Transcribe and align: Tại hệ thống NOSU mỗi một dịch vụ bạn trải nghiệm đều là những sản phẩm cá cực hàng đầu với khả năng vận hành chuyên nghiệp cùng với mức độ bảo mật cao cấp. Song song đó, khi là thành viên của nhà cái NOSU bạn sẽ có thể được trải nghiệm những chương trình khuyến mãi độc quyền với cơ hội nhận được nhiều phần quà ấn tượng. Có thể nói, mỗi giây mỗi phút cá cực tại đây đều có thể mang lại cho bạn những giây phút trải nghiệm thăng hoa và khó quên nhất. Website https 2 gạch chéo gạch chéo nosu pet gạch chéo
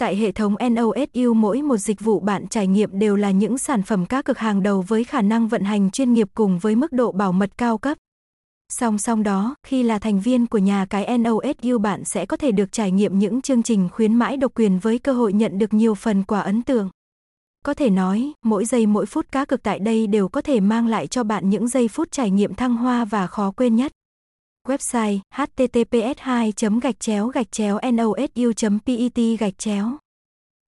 Tại 0.00 0.16
hệ 0.16 0.32
thống 0.32 0.54
NOSU 0.70 1.34
mỗi 1.34 1.62
một 1.62 1.76
dịch 1.76 2.00
vụ 2.00 2.20
bạn 2.20 2.46
trải 2.46 2.66
nghiệm 2.66 2.98
đều 2.98 3.16
là 3.16 3.30
những 3.30 3.58
sản 3.58 3.82
phẩm 3.82 4.06
cá 4.06 4.22
cực 4.22 4.38
hàng 4.38 4.62
đầu 4.62 4.84
với 4.88 5.04
khả 5.04 5.22
năng 5.22 5.48
vận 5.48 5.62
hành 5.62 5.90
chuyên 5.90 6.12
nghiệp 6.12 6.28
cùng 6.34 6.58
với 6.58 6.76
mức 6.76 6.92
độ 6.92 7.12
bảo 7.12 7.32
mật 7.32 7.50
cao 7.58 7.78
cấp. 7.78 7.98
Song 8.72 8.98
song 8.98 9.22
đó, 9.22 9.54
khi 9.66 9.82
là 9.82 9.98
thành 9.98 10.20
viên 10.20 10.46
của 10.46 10.58
nhà 10.58 10.86
cái 10.90 11.18
NOSU 11.18 11.78
bạn 11.78 12.04
sẽ 12.04 12.26
có 12.26 12.36
thể 12.36 12.52
được 12.52 12.72
trải 12.72 12.90
nghiệm 12.90 13.18
những 13.18 13.42
chương 13.42 13.62
trình 13.62 13.88
khuyến 13.92 14.14
mãi 14.14 14.36
độc 14.36 14.52
quyền 14.54 14.78
với 14.78 14.98
cơ 14.98 15.12
hội 15.12 15.32
nhận 15.32 15.58
được 15.58 15.74
nhiều 15.74 15.94
phần 15.94 16.22
quà 16.22 16.40
ấn 16.40 16.62
tượng. 16.62 16.90
Có 17.64 17.74
thể 17.74 17.90
nói, 17.90 18.32
mỗi 18.44 18.64
giây 18.64 18.86
mỗi 18.86 19.06
phút 19.06 19.26
cá 19.32 19.44
cực 19.44 19.62
tại 19.62 19.78
đây 19.78 20.06
đều 20.06 20.28
có 20.28 20.40
thể 20.40 20.60
mang 20.60 20.86
lại 20.86 21.06
cho 21.06 21.24
bạn 21.24 21.50
những 21.50 21.68
giây 21.68 21.88
phút 21.88 22.10
trải 22.10 22.30
nghiệm 22.30 22.54
thăng 22.54 22.76
hoa 22.76 23.04
và 23.04 23.26
khó 23.26 23.50
quên 23.50 23.76
nhất. 23.76 23.92
Website 24.68 25.20
https 25.34 26.14
2 26.56 26.80
gạch 26.80 27.00
chéo 27.00 27.26
gạch 27.26 27.52
chéo 27.52 27.78
nosu 27.92 28.78
pet 28.86 29.38
gạch 29.38 29.58
chéo 29.58 30.03